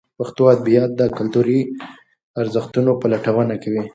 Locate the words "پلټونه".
3.01-3.55